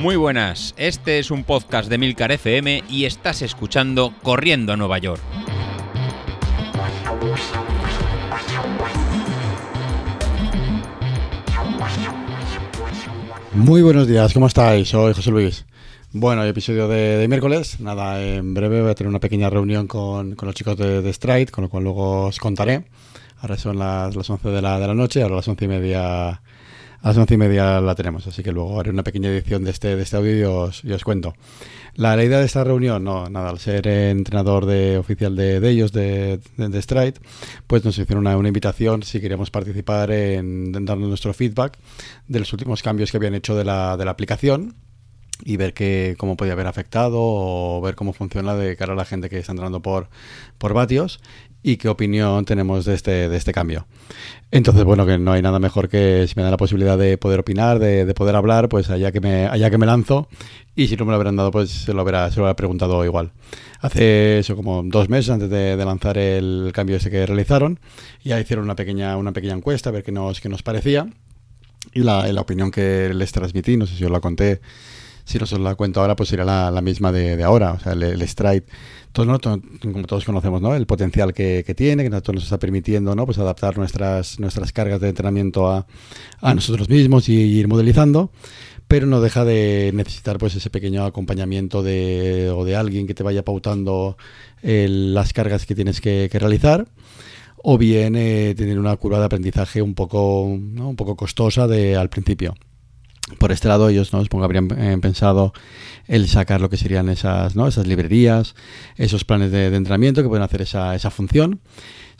[0.00, 4.96] Muy buenas, este es un podcast de Milcar FM y estás escuchando Corriendo a Nueva
[4.96, 5.20] York.
[13.52, 14.88] Muy buenos días, ¿cómo estáis?
[14.88, 15.66] Soy José Luis.
[16.12, 17.78] Bueno, episodio de, miércoles.
[17.78, 21.50] Nada, en breve voy a tener una pequeña reunión con, los chicos de, de, Stride,
[21.50, 22.84] con lo cual luego os contaré.
[23.42, 26.40] Ahora son las, las 11 de la, de la noche, ahora las 11 y media
[27.02, 29.70] a las once y media la tenemos, así que luego haré una pequeña edición de
[29.70, 31.34] este, de este audio y os, cuento.
[31.94, 36.40] La, idea de esta reunión, no, nada, al ser entrenador de, oficial de, ellos, de,
[36.56, 37.14] de, Stride,
[37.66, 41.78] pues nos hicieron una, una invitación si queríamos participar en, en darnos nuestro feedback
[42.28, 44.74] de los últimos cambios que habían hecho de la, de la aplicación
[45.44, 49.04] y ver que, cómo podía haber afectado o ver cómo funciona de cara a la
[49.04, 50.08] gente que está entrando por,
[50.58, 51.20] por vatios
[51.62, 53.86] y qué opinión tenemos de este, de este cambio.
[54.50, 57.40] Entonces, bueno, que no hay nada mejor que si me da la posibilidad de poder
[57.40, 60.28] opinar, de, de poder hablar, pues allá que, me, allá que me lanzo.
[60.74, 63.04] Y si no me lo habrán dado, pues se lo habrá, se lo habrá preguntado
[63.04, 63.32] igual.
[63.80, 67.78] Hace eso como dos meses antes de, lanzar el cambio ese que realizaron,
[68.24, 71.08] ya hicieron una pequeña, una pequeña encuesta a ver qué nos, qué nos parecía.
[71.92, 74.60] Y la, la opinión que les transmití, no sé si os la conté
[75.30, 77.74] si no se la cuento ahora, pues será la, misma de, ahora.
[77.74, 78.64] O sea, el, Stride,
[79.12, 79.40] todos,
[79.80, 80.74] como todos conocemos, ¿no?
[80.74, 83.26] El potencial que, tiene, que nos está permitiendo, ¿no?
[83.26, 85.86] Pues adaptar nuestras, nuestras cargas de entrenamiento a,
[86.54, 88.32] nosotros mismos y, ir modelizando
[88.88, 93.22] pero no deja de necesitar pues ese pequeño acompañamiento de, o de alguien que te
[93.22, 94.16] vaya pautando
[94.62, 96.88] las cargas que tienes que, realizar
[97.62, 102.08] o bien eh, tener una curva de aprendizaje un poco, un poco costosa de, al
[102.08, 102.56] principio
[103.38, 105.52] por este lado ellos no supongo habrían eh, pensado
[106.06, 108.54] el sacar lo que serían esas no esas librerías
[108.96, 111.60] esos planes de, entrenamiento que pueden hacer esa, esa función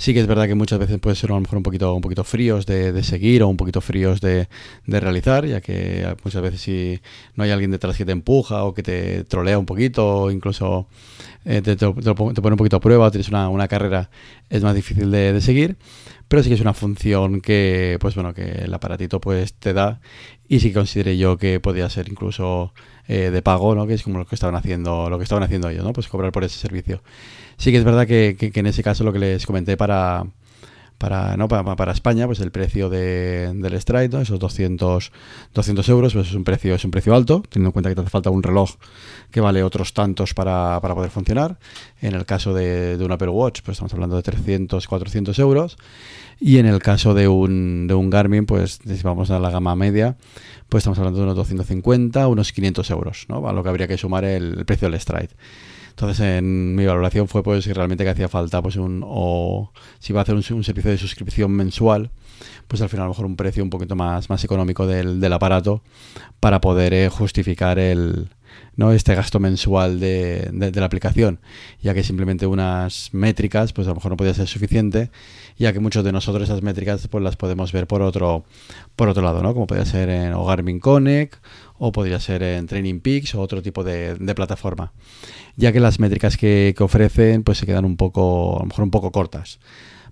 [0.01, 2.01] sí que es verdad que muchas veces puede ser a lo mejor un poquito un
[2.01, 4.49] poquito fríos de, seguir o un poquito fríos de,
[4.87, 7.01] realizar ya que muchas veces si
[7.35, 10.89] no hay alguien detrás que te empuja o que te trolea un poquito o incluso
[11.45, 14.09] eh, te, pone un poquito a prueba tienes una, una carrera
[14.49, 15.77] es más difícil de, seguir.
[16.29, 20.01] Pero sí que es una función que pues bueno que el aparatito pues te da
[20.49, 22.73] y sí consideré yo que podía ser incluso
[23.13, 23.89] eh, de pago, ¿no?
[23.89, 25.93] Que es como lo que estaban haciendo, lo que estaban haciendo ellos, ¿no?
[25.93, 27.03] Pues cobrar por ese servicio.
[27.57, 30.27] Sí que es verdad que, que, en ese caso lo que les comenté para,
[31.01, 31.49] para, ¿no?
[31.49, 35.13] para, para España, pues el precio de, del Stride, esos 200,
[35.55, 38.03] 200 euros, pues es un precio, es un precio alto, teniendo en cuenta que te
[38.03, 38.73] hace falta un reloj
[39.31, 41.59] que vale otros tantos para, para poder funcionar.
[42.03, 45.79] En el caso de, de un Apple Watch, pues estamos hablando de 300, 400 euros.
[46.39, 49.75] Y en el caso de un, de un Garmin, pues si vamos a la gama
[49.77, 50.17] media,
[50.69, 53.49] pues estamos hablando de unos 250, unos 500 euros, ¿no?
[53.49, 55.31] A lo que habría que sumar el, precio del Stride.
[56.01, 60.15] Entonces, en mi valoración fue pues si realmente que hacía falta, pues un, o si
[60.15, 62.11] va a hacer un, servicio de suscripción mensual,
[62.69, 65.33] pues al final a lo mejor un precio un poquito más, más económico del, del
[65.35, 65.83] aparato
[66.41, 68.31] para poder eh, justificar el,
[68.77, 68.93] ¿no?
[68.93, 71.41] este gasto mensual de, de, la aplicación,
[71.83, 75.11] ya que simplemente unas métricas, pues a lo mejor no podía ser suficiente,
[75.59, 78.45] ya que muchos de nosotros esas métricas pues las podemos ver por otro,
[78.97, 79.53] por otro lado, ¿no?
[79.55, 81.35] como podría ser en Garmin Connect
[81.79, 84.93] o podría ser en Training Peaks o otro tipo de, de plataforma,
[85.57, 88.85] ya que las métricas que, que ofrecen pues se quedan un poco, a lo mejor
[88.85, 89.59] un poco cortas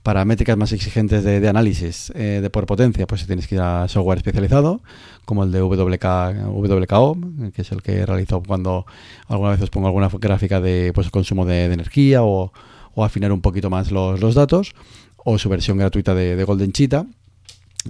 [0.08, 3.86] para métricas más exigentes de, análisis eh, de por potencia, pues tienes que ir a
[3.88, 4.80] software especializado,
[5.26, 7.18] como el de WK, WKO,
[7.52, 8.86] que es el que realizo cuando
[9.26, 12.50] alguna vez os pongo alguna gráfica de pues, consumo de, energía o,
[12.96, 14.72] afinar un poquito más los, datos,
[15.18, 17.04] o su versión gratuita de, Golden Cheetah,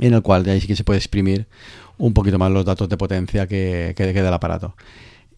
[0.00, 1.46] en el cual de ahí sí que se puede exprimir
[1.98, 4.74] un poquito más los datos de potencia que, que, que del aparato.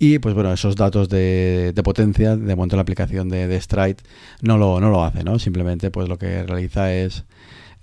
[0.02, 3.98] Y pues bueno, esos datos de, potencia, de momento la aplicación de, de, Stride
[4.40, 5.38] no lo, no lo hace, ¿no?
[5.38, 7.24] Simplemente pues lo que realiza es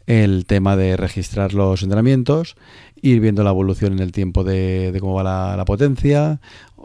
[0.08, 2.56] el tema de registrar los entrenamientos,
[3.04, 6.40] ir viendo la evolución en el tiempo de, cómo va la, potencia,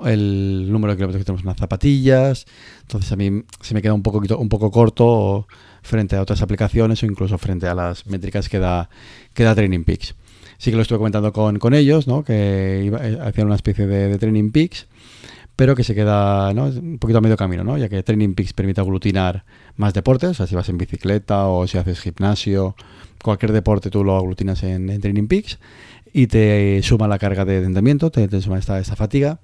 [0.05, 2.45] el número de kilómetros que tenemos en las zapatillas.
[2.83, 5.47] Entonces a mí se me queda un poco, un poco corto
[5.81, 8.91] frente a otras aplicaciones o incluso frente a las métricas que da,
[9.33, 10.15] que da Training Peaks.
[10.59, 12.23] Sí que lo estuve comentando con, con ellos, ¿no?
[12.23, 14.89] que eh, hacían una especie de Training Peaks
[15.57, 16.65] pero que se queda ¿no?
[16.65, 17.77] un poquito a medio camino, ¿no?
[17.79, 19.45] ya que Training Peaks permite aglutinar
[19.77, 22.75] más deportes, o sea, si vas en bicicleta o si haces gimnasio,
[23.23, 25.59] cualquier deporte tú lo aglutinas en, Training Peaks
[26.13, 29.41] y te suma la carga de entrenamiento, te, suma esta, esta, fatiga.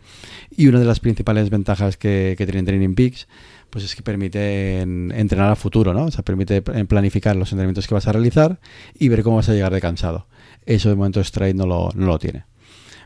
[0.54, 3.26] Y una de las principales ventajas que, tiene Training Peaks
[3.70, 6.06] pues es que permite entrenar a futuro, ¿no?
[6.06, 8.60] O sea, permite planificar los entrenamientos que vas a realizar
[8.98, 10.26] y ver cómo vas a llegar de cansado.
[10.64, 12.44] Eso de momento Stride no lo, no lo tiene.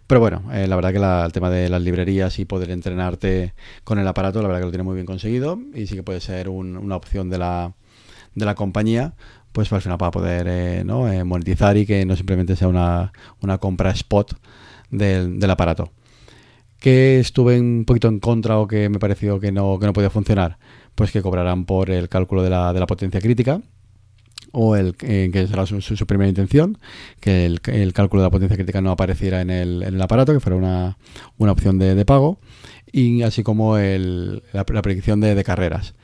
[0.06, 3.54] Pero bueno, eh, la verdad que el tema de las librerías y poder entrenarte
[3.84, 6.20] con el aparato, la verdad que lo tiene muy bien conseguido y sí que puede
[6.20, 7.72] ser una opción de la,
[8.34, 9.14] de la compañía,
[9.52, 10.80] pues al final para poder eh.
[10.80, 14.36] Eh, monetizar y que no simplemente sea una, una compra spot
[14.90, 15.90] del, del aparato.
[16.78, 20.10] que estuve un poquito en contra o que me pareció que no, que no podía
[20.10, 20.58] funcionar?
[20.94, 23.60] Pues que cobrarán por el cálculo de la, de la potencia crítica
[24.52, 26.78] o el eh, que será su, su, primera intención,
[27.20, 30.32] que el, el, cálculo de la potencia crítica no apareciera en el, en el aparato,
[30.32, 30.98] que fuera una,
[31.38, 32.38] una opción de, de, pago,
[32.92, 35.94] y así como el, la, la, predicción de, de, carreras.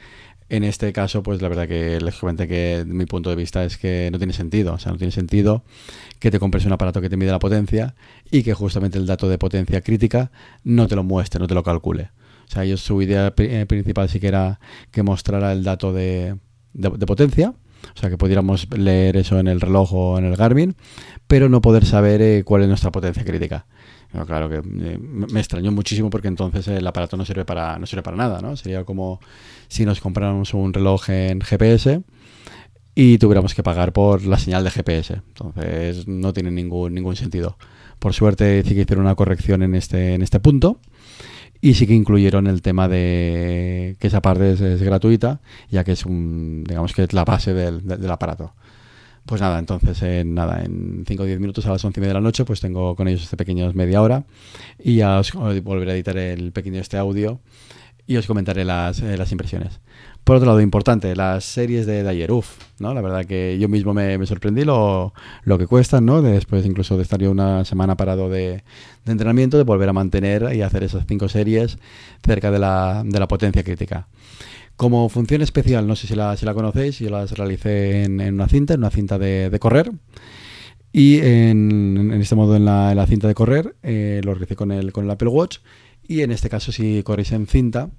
[0.49, 3.77] En este caso, pues la verdad que les comenté que mi punto de vista es
[3.77, 4.73] que no tiene sentido.
[4.73, 5.63] O sea, no tiene sentido
[6.19, 7.95] que te compres un aparato que te mide la potencia
[8.31, 10.31] y que justamente el dato de potencia crítica
[10.65, 12.11] no te lo muestre, no te lo calcule.
[12.49, 14.59] O sea, ellos su idea principal sí que era
[14.91, 16.37] que mostrara el dato de,
[16.73, 17.53] de, de potencia,
[17.95, 20.77] o sea, que pudiéramos leer eso en el reloj o en el Garmin,
[21.27, 23.67] pero no poder saber eh, cuál es nuestra potencia crítica.
[24.27, 28.03] Claro que eh, me extrañó muchísimo porque entonces el aparato no sirve para no sirve
[28.03, 28.57] para nada, ¿no?
[28.57, 29.21] Sería como
[29.69, 32.01] si nos compráramos un reloj en GPS
[32.95, 35.21] y tuviéramos que pagar por la señal de GPS.
[35.29, 37.59] Entonces no tiene ningún ningún sentido.
[37.99, 40.81] Por suerte sí que hicieron una corrección en este en este punto
[41.61, 45.41] y sí que incluyeron el tema de que esa parte es, gratuita,
[45.71, 48.53] ya que es un, digamos que es la base del, aparato.
[49.25, 52.11] Pues nada, entonces en nada, en 5 o 10 minutos a las 11 y media
[52.11, 54.25] de la noche, pues tengo con ellos este pequeño media hora
[54.79, 57.41] y ya os volveré a editar el pequeño este audio
[58.09, 59.81] y os comentaré las, eh, las impresiones.
[60.25, 62.95] Por otro lado, importante, las series de, de uff, ¿no?
[62.95, 65.13] La verdad que yo mismo me, sorprendí lo,
[65.45, 66.23] lo, que cuestan, ¿no?
[66.23, 68.65] Después incluso de estar yo una semana parado de,
[69.05, 71.79] de, entrenamiento, de volver a mantener y hacer esas cinco series
[72.25, 74.09] cerca de la, de la potencia crítica.
[74.77, 78.35] Como función especial, no sé si la, si la conocéis, yo las realicé en, en,
[78.35, 79.93] una cinta, en una cinta de, de correr.
[80.93, 84.57] Y en, en, este modo, en la, en la cinta de correr, eh, lo realicé
[84.57, 85.59] con el, con el Apple Watch
[86.09, 87.91] y en este caso, si corréis en cinta,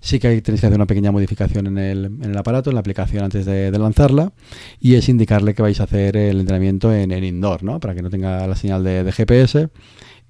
[0.00, 2.80] sí que tenéis que hacer una pequeña modificación en el, en el aparato, en la
[2.80, 4.32] aplicación antes de, lanzarla,
[4.80, 7.78] y es indicarle que vais a hacer el entrenamiento en, indoor, ¿no?
[7.78, 9.68] Para que no tenga la señal de, GPS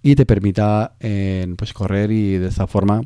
[0.02, 0.96] y te permita
[1.56, 3.02] pues correr y de esta forma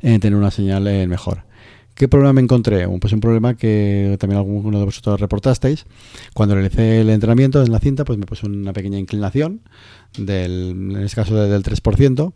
[0.00, 1.44] eh, tener una señal eh, mejor.
[1.94, 2.88] ¿Qué problema me encontré?
[2.98, 5.84] Pues un problema que también alguno de vosotros reportasteis.
[6.32, 9.60] Cuando realicé el entrenamiento en la cinta, pues me puse una pequeña inclinación,
[10.16, 12.32] del, en este caso del 3%,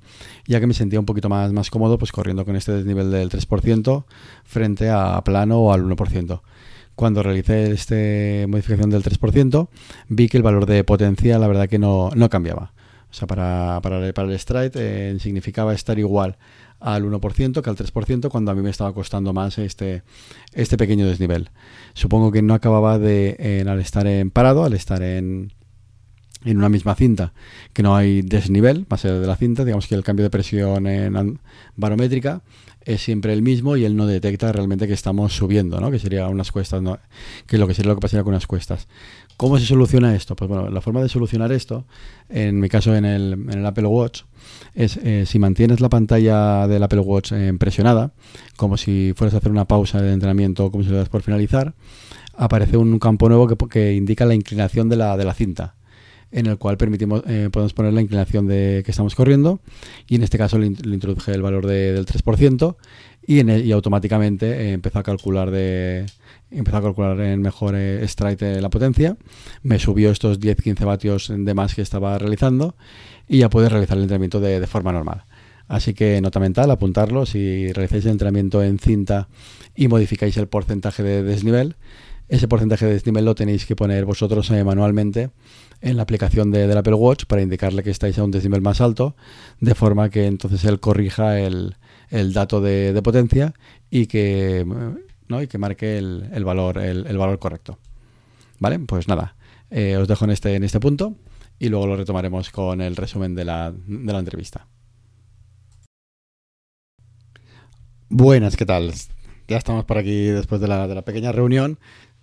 [0.47, 3.31] ya que me sentía un poquito más, más cómodo pues corriendo con este desnivel del
[3.31, 4.05] 3%
[4.45, 6.43] frente a plano o al 1%.
[6.95, 7.95] Cuando realicé esta
[8.49, 9.69] modificación del 3%,
[10.09, 12.73] vi que el valor de potencia la verdad que no, no cambiaba.
[13.17, 16.37] Sea, para, para, para el stride eh, significaba estar igual
[16.81, 20.03] al 1% que al 3% cuando a mí me estaba costando más este,
[20.53, 21.49] este pequeño desnivel.
[21.95, 25.55] Supongo que no acababa de, al estar en parado, al estar en,
[26.45, 27.33] en una misma cinta,
[27.73, 31.41] que no hay desnivel, base de la cinta, digamos que el cambio de presión en
[31.75, 32.43] barométrica
[32.87, 35.91] es siempre el mismo y él no detecta realmente que estamos subiendo, ¿no?
[35.91, 36.99] que sería unas cuestas, ¿no?
[37.47, 38.87] que lo que sería lo que pasaría con unas cuestas.
[39.37, 40.35] ¿Cómo se soluciona esto?
[40.35, 41.85] Pues bueno, la forma de solucionar esto,
[42.31, 44.23] en mi caso en el, en el Apple Watch,
[44.75, 48.13] es eh, si mantienes la pantalla del Apple Watch eh, presionada,
[48.57, 51.75] como si fueras a hacer una pausa de entrenamiento, como si lo das por finalizar,
[52.35, 55.76] aparece un campo nuevo que, que indica la inclinación de la, de la cinta
[56.31, 59.61] en el cual permitimos, eh, podemos poner la inclinación de que estamos corriendo
[60.07, 62.77] y en este caso le, introduje el valor de, del 3%
[63.27, 66.07] y, en el, y automáticamente eh, empezó a calcular de
[66.51, 69.17] empezó a calcular en mejor eh, strike la potencia,
[69.63, 72.77] me subió estos 10-15 vatios de más que estaba realizando
[73.29, 75.25] y ya puedes realizar el entrenamiento de, de forma normal.
[75.69, 79.29] Así que nota mental, apuntarlo, si realizáis el entrenamiento en cinta
[79.75, 81.75] y modificáis el porcentaje de desnivel,
[82.29, 85.31] ese porcentaje de desnivel lo tenéis que poner vosotros eh, manualmente
[85.81, 88.81] en la aplicación de, del Apple Watch para indicarle que estáis a un desnivel más
[88.81, 89.17] alto,
[89.61, 91.77] de forma que entonces él corrija el,
[92.11, 93.55] el dato de, de, potencia
[93.91, 94.67] y que,
[95.29, 95.43] ¿no?
[95.43, 97.79] y que marque el, el valor, el, el, valor correcto.
[98.59, 98.79] ¿Vale?
[98.81, 99.37] Pues nada,
[99.71, 101.17] eh, os dejo en este, en este punto
[101.59, 104.67] y luego lo retomaremos con el resumen de la, de la entrevista.
[108.09, 108.93] Buenas, ¿qué tal?
[109.49, 111.79] Ya estamos por aquí después de la, de la pequeña reunión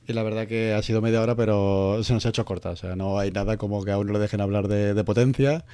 [0.08, 2.72] y la verdad que ha sido media hora, pero se nos ha hecho corta.
[2.72, 5.66] O sea, no hay nada como que a uno le dejen hablar de, potencia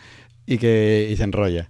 [0.46, 1.70] y que y se enrolle.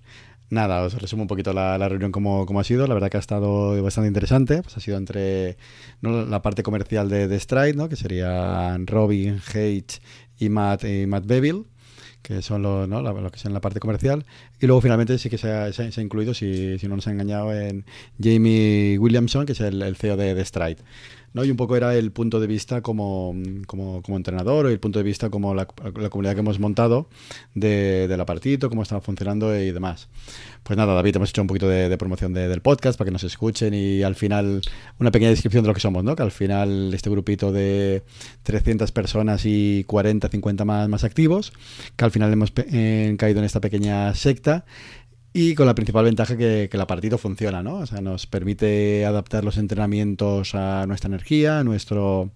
[0.50, 2.88] Nada, os resumo un poquito la, reunión como, como, ha sido.
[2.88, 4.62] La verdad que ha estado bastante interesante.
[4.64, 5.58] Pues ha sido entre
[6.02, 6.26] ¿no?
[6.26, 7.88] la parte comercial de, de Stride, ¿no?
[7.90, 10.02] que serían Robin, Hage
[10.40, 11.66] y Matt, y Matt Beville
[12.22, 13.02] que son lo, ¿no?
[13.02, 14.26] lo, que es en la parte comercial.
[14.60, 17.86] Y luego finalmente sí que se ha, incluido, si, si, no nos ha engañado, en
[18.22, 20.78] Jamie Williamson, que es el, el CEO de, de Stride.
[21.34, 21.44] ¿No?
[21.44, 23.36] Y un poco era el punto de vista como,
[23.68, 27.08] como, como entrenador o el punto de vista como la, la comunidad que hemos montado
[27.54, 30.10] de, de, la partito, cómo estaba funcionando y demás.
[30.64, 33.14] Pues nada, David, hemos hecho un poquito de, de promoción de, del podcast para que
[33.14, 34.62] nos escuchen y al final
[35.00, 36.16] una pequeña descripción de lo que somos, ¿no?
[36.16, 38.04] Que al final este grupito de
[38.44, 41.54] 300 personas y 40, 50 más, más activos,
[41.96, 44.66] que al final hemos eh, caído en esta pequeña secta
[45.34, 47.76] y con la principal ventaja que, que el apartito funciona, ¿no?
[47.76, 52.32] O sea, nos permite adaptar los entrenamientos a nuestra energía, a nuestro,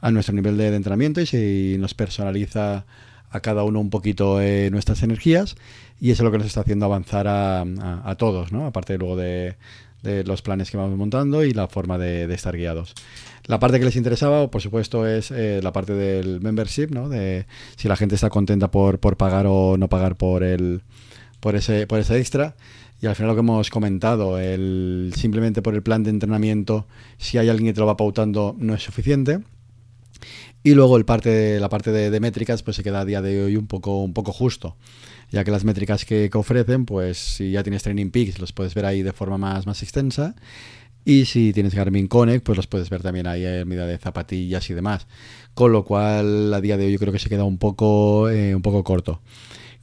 [0.00, 2.84] a nuestro nivel de, entrenamiento y se nos personaliza
[3.30, 5.56] a cada uno un poquito eh, nuestras energías
[6.00, 7.62] y eso es lo que nos está haciendo avanzar a,
[8.04, 8.66] a, todos, ¿no?
[8.66, 9.56] Aparte luego de,
[10.02, 12.94] de, los planes que vamos montando y la forma de, de, estar guiados.
[13.44, 17.08] La parte que les interesaba, por supuesto, es eh, la parte del membership, ¿no?
[17.08, 20.82] De si la gente está contenta por, por pagar o no pagar por el
[21.40, 22.56] por ese, por ese extra.
[23.00, 27.38] Y al final lo que hemos comentado, el, simplemente por el plan de entrenamiento, si
[27.38, 29.40] hay alguien que te lo va pautando, no es suficiente.
[30.64, 33.56] Y luego el parte la parte de, métricas pues se queda a día de hoy
[33.56, 34.76] un poco, un poco justo,
[35.30, 38.84] ya que las métricas que, ofrecen, pues si ya tienes Training Peaks, los puedes ver
[38.84, 40.34] ahí de forma más, más extensa.
[41.04, 44.68] Y si tienes Garmin Connect, pues los puedes ver también ahí en medida de zapatillas
[44.68, 45.06] y demás.
[45.54, 48.54] Con lo cual, a día de hoy yo creo que se queda un poco, eh,
[48.54, 49.22] un poco corto.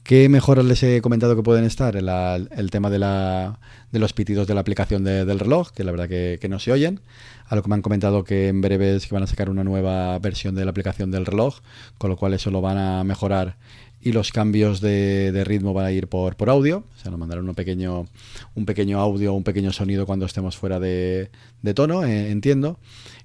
[0.06, 1.96] ¿Qué mejoras les he comentado que pueden estar?
[1.96, 6.60] El, tema de, los pitidos de la aplicación del reloj, que la verdad que, no
[6.60, 7.00] se oyen.
[7.48, 9.64] A lo que me han comentado que en breve es que van a sacar una
[9.64, 11.58] nueva versión de la aplicación del reloj,
[11.98, 13.56] con lo cual eso lo van a mejorar
[14.00, 16.84] y los cambios de, ritmo van a ir por, por audio.
[16.96, 18.06] O sea, nos mandarán un pequeño,
[18.54, 21.30] un pequeño audio, un pequeño sonido cuando estemos fuera de,
[21.74, 22.78] tono, eh, entiendo.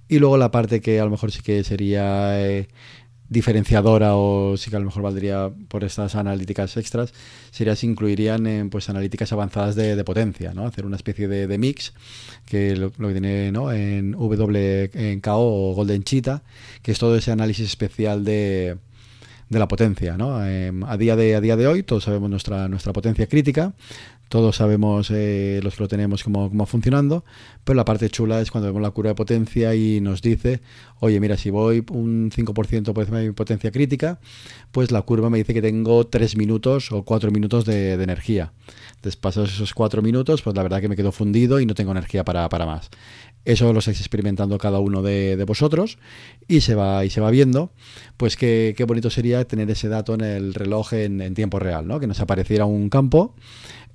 [0.09, 2.41] Y luego la parte que a lo mejor sí que sería...
[2.41, 2.69] Eh,
[3.31, 7.13] diferenciadora o sí que a lo mejor valdría por estas analíticas extras
[7.49, 10.65] sería si incluirían en, pues analíticas avanzadas de, potencia, ¿no?
[10.65, 11.93] Hacer una especie de, mix
[12.45, 13.71] que lo, que tiene ¿no?
[13.71, 16.43] en WKO o Golden Cheetah,
[16.81, 18.77] que es todo ese análisis especial de,
[19.47, 20.17] de la potencia.
[20.17, 20.45] ¿no?
[20.45, 23.73] Em, a, día de, a día de hoy todos sabemos nuestra, nuestra potencia crítica,
[24.31, 27.25] todos sabemos eh, los lo tenemos cómo, cómo funcionando,
[27.65, 30.61] pero la parte chula es cuando vemos la curva de potencia y nos dice,
[31.01, 34.21] oye, mira, si voy un 5% por encima de mi potencia crítica,
[34.71, 38.53] pues la curva me dice que tengo 3 minutos o 4 minutos de, energía.
[38.95, 41.91] Entonces, pasados esos 4 minutos, pues la verdad que me quedo fundido y no tengo
[41.91, 42.89] energía para, para más.
[43.43, 45.97] Eso lo estáis experimentando cada uno de, vosotros
[46.47, 47.73] y se va y se va viendo,
[48.15, 51.87] pues qué, qué, bonito sería tener ese dato en el reloj en, en tiempo real,
[51.87, 51.99] ¿no?
[51.99, 53.33] Que nos apareciera un campo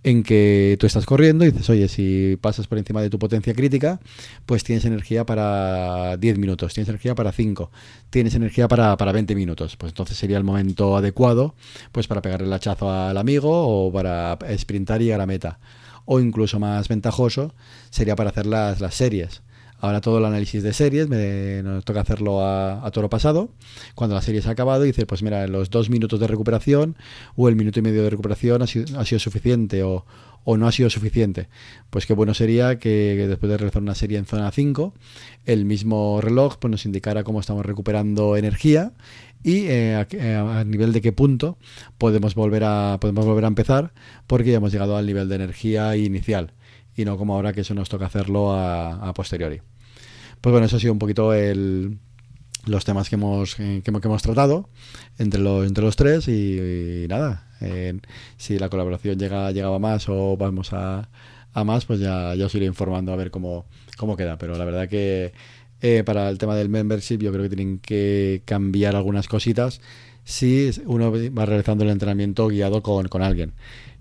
[0.06, 3.52] en que tú estás corriendo y dices, oye, si pasas por encima de tu potencia
[3.54, 3.98] crítica,
[4.46, 7.72] pues tienes energía para 10 minutos, tienes energía para 5,
[8.08, 9.76] tienes energía para, para 20 minutos.
[9.76, 11.56] Pues entonces sería el momento adecuado
[11.90, 15.58] pues para pegarle el hachazo al amigo o para sprintar y llegar a meta.
[16.04, 17.52] O incluso más ventajoso
[17.90, 19.42] sería para hacer las, las series.
[19.78, 23.50] Ahora todo el análisis de series me, nos toca hacerlo a, toro pasado.
[23.94, 26.96] Cuando la serie se ha acabado, dice, pues mira, los dos minutos de recuperación
[27.34, 30.06] o el minuto y medio de recuperación ha sido, ha sido suficiente o,
[30.44, 31.48] o, no ha sido suficiente.
[31.90, 34.94] Pues qué bueno sería que, después de realizar una serie en zona 5,
[35.44, 38.92] el mismo reloj pues, nos indicara cómo estamos recuperando energía
[39.42, 41.58] y eh, a, eh, a, nivel de qué punto
[41.98, 43.92] podemos volver a podemos volver a empezar
[44.26, 46.52] porque ya hemos llegado al nivel de energía inicial
[46.96, 49.60] y no como ahora que eso nos toca hacerlo a, posteriori.
[50.40, 51.98] Pues bueno, eso ha sido un poquito el,
[52.66, 54.68] los temas que hemos, que, hemos tratado
[55.18, 57.48] entre los, entre los tres y, nada,
[58.36, 61.08] si la colaboración llega, llegaba más o vamos a,
[61.56, 63.64] a más, pues ya, ya os iré informando a ver cómo,
[63.96, 64.36] cómo queda.
[64.36, 65.32] Pero la verdad que
[65.80, 69.80] eh, para el tema del membership yo creo que tienen que cambiar algunas cositas
[70.24, 73.52] si uno va realizando el entrenamiento guiado con, con alguien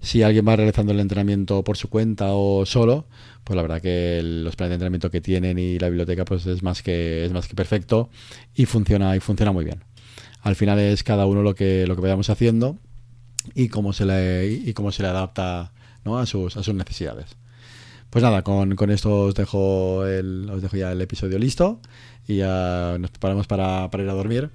[0.06, 3.08] si alguien va realizando el entrenamiento por su cuenta o solo,
[3.44, 6.62] pues la verdad que los planes de entrenamiento que tienen y la biblioteca pues es
[6.62, 8.10] más que es más que perfecto
[8.54, 9.84] y funciona y funciona muy bien.
[10.42, 12.78] Al final es cada uno lo que lo que vayamos haciendo
[13.56, 15.72] y cómo se le y cómo se le adapta
[16.06, 17.36] a sus a sus necesidades.
[18.10, 21.80] Pues nada, con, con esto os dejo el, os dejo ya el episodio listo
[22.28, 24.52] y ya nos preparamos para, para ir a dormir,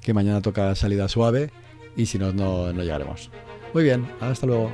[0.00, 1.50] que mañana toca salida suave
[1.96, 3.30] y si no, no, no llegaremos.
[3.74, 4.72] Muy bien, hasta luego.